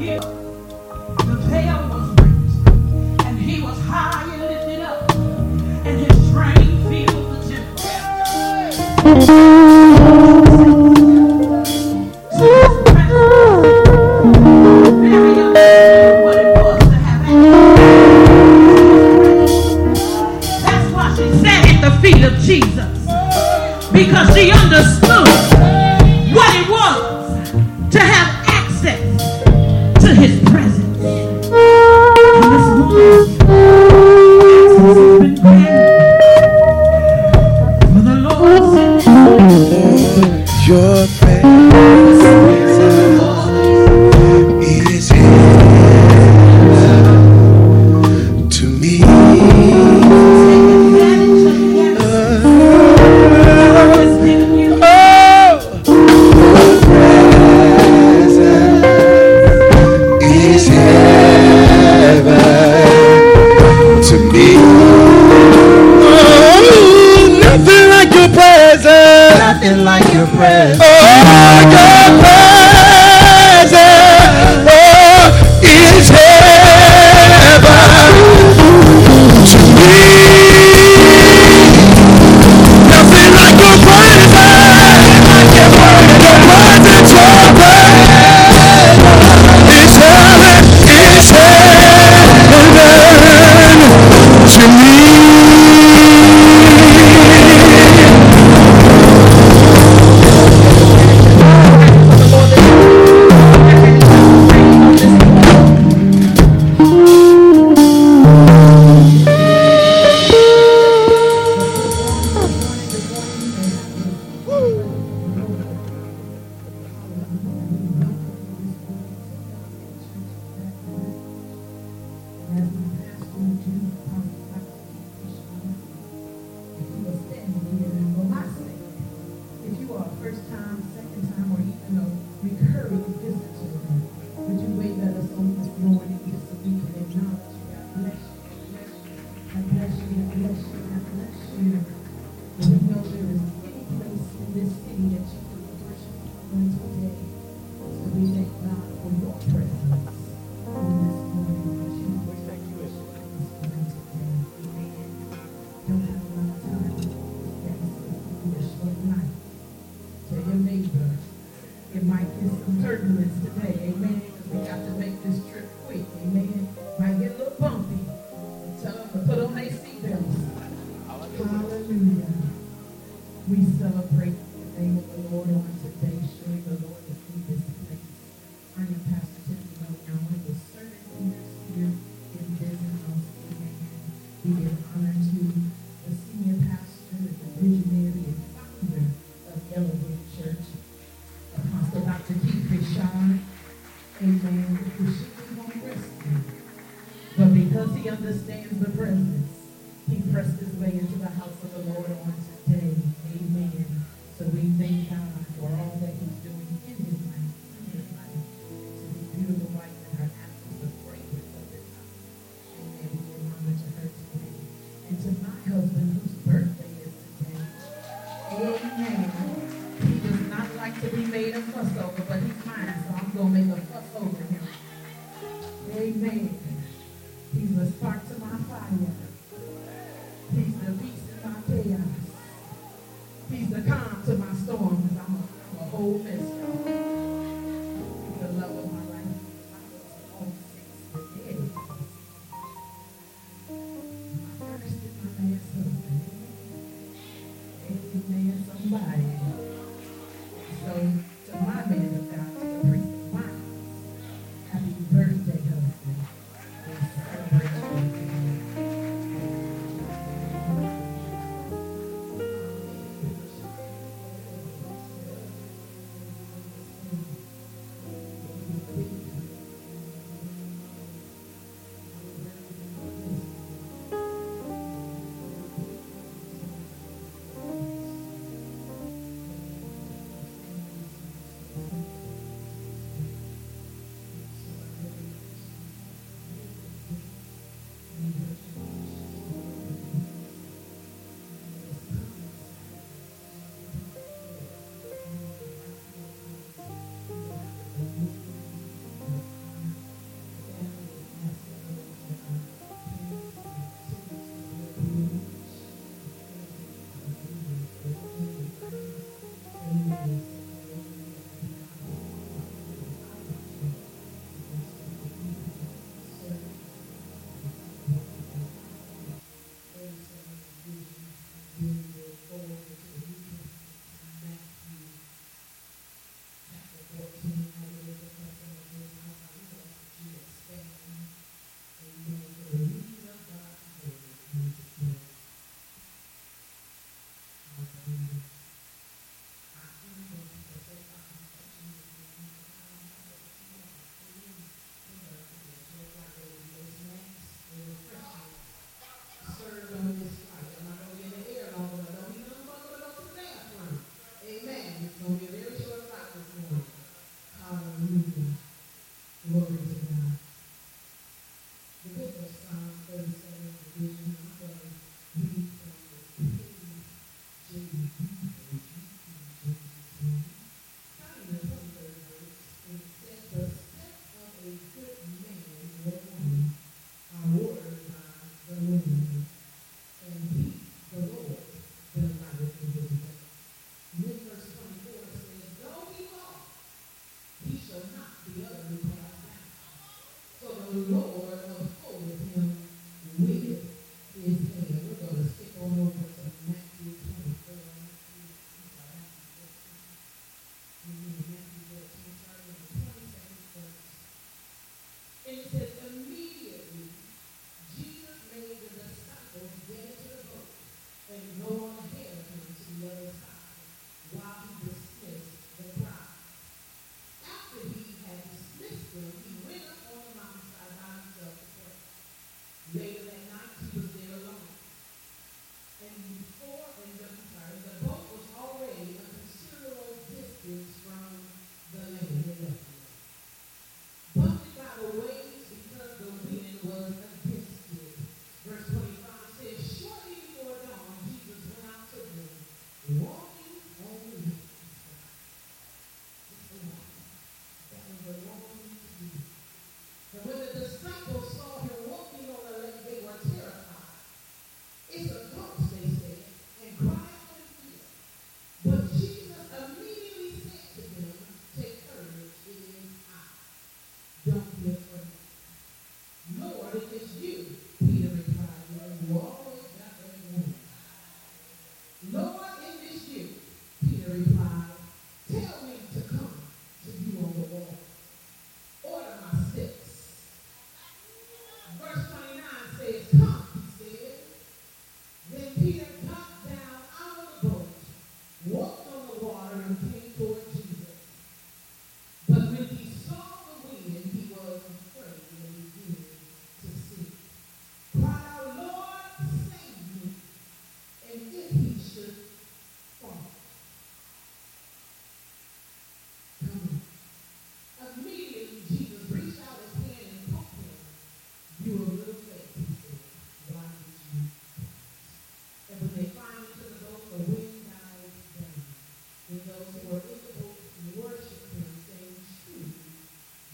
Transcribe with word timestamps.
Amen. 0.00 0.40
He's 9.02 9.59
spark 69.70 70.02
to 70.02 70.26
my 70.26 70.89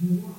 more 0.07 0.36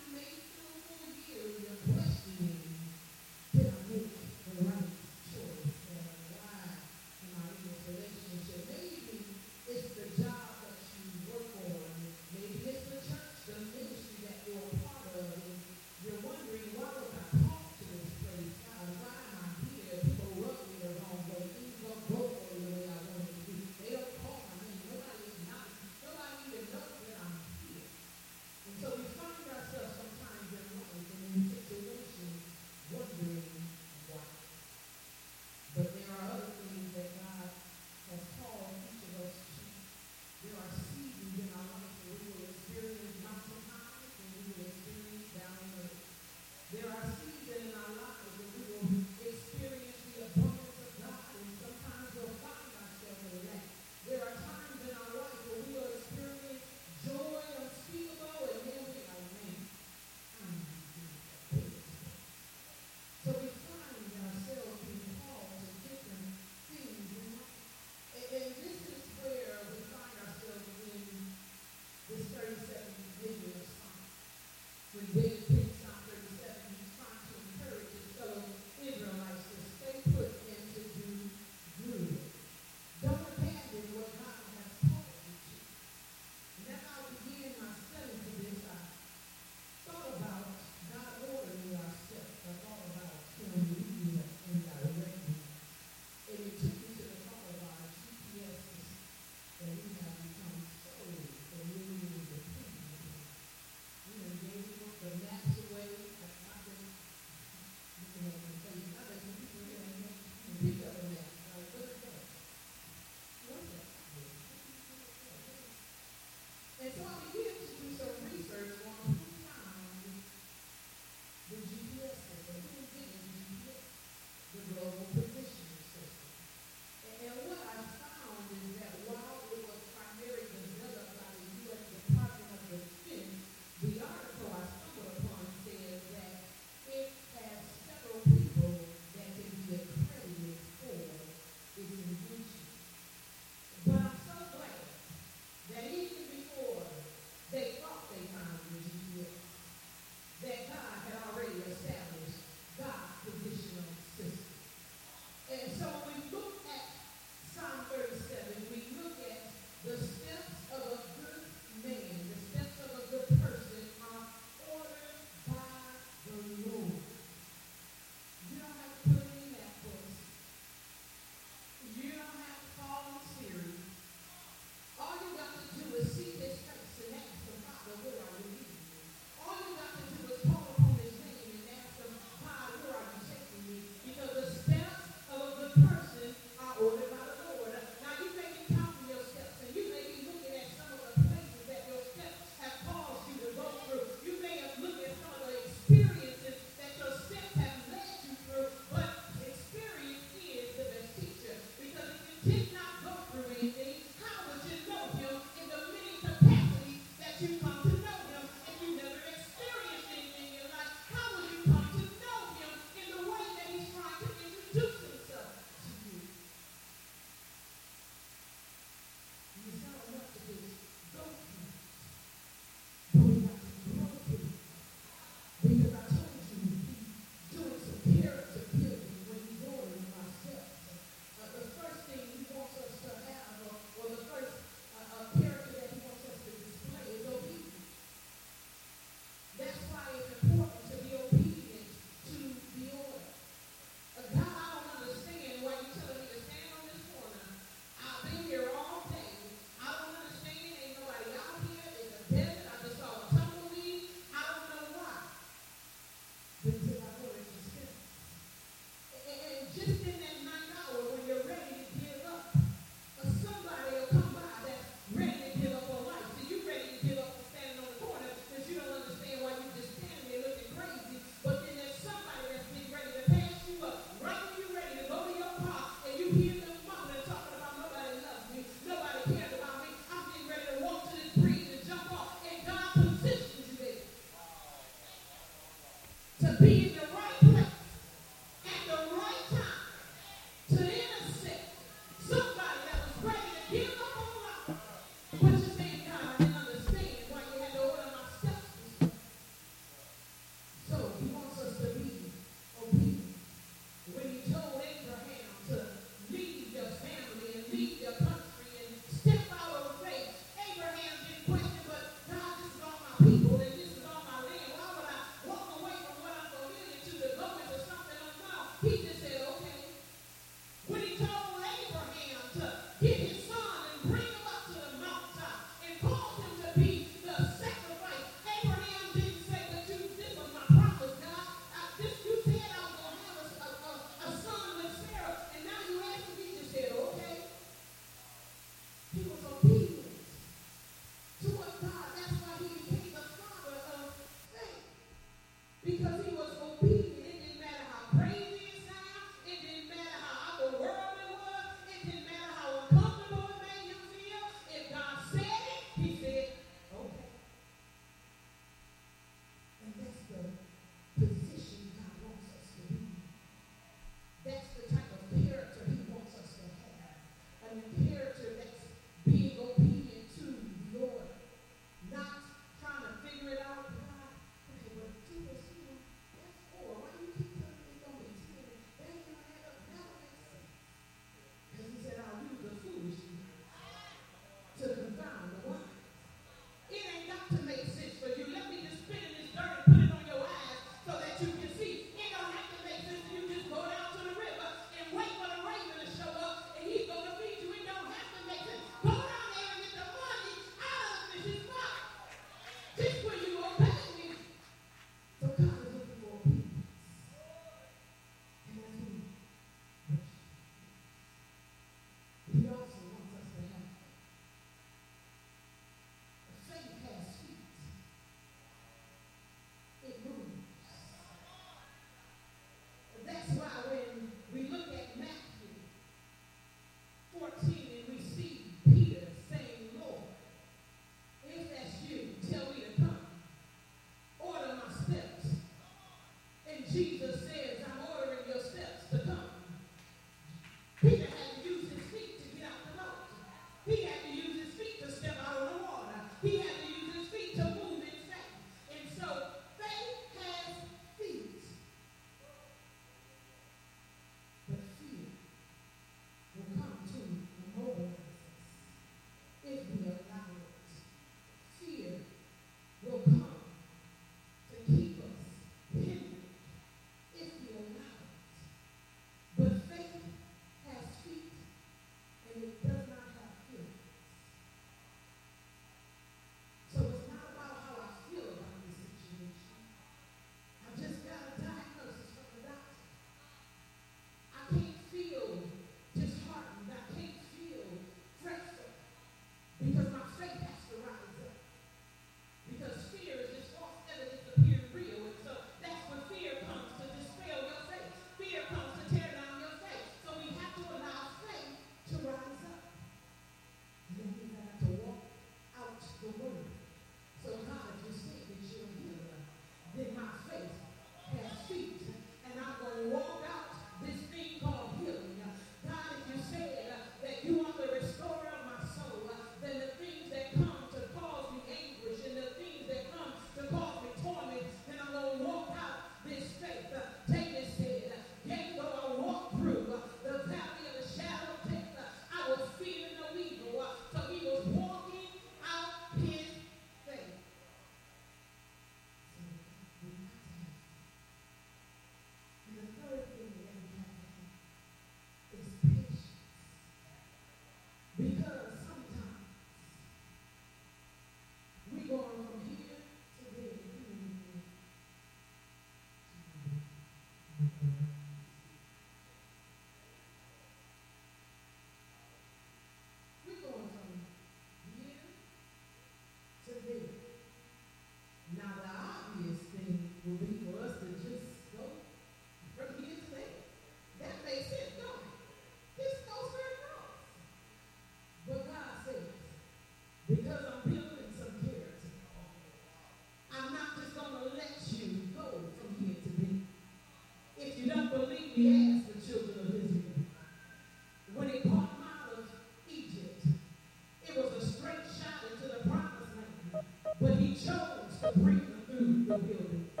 break 598.35 598.59
through 598.87 599.25
the 599.27 599.37
building. 599.37 600.00